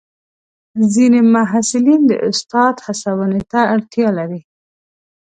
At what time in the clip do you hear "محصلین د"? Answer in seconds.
1.33-2.13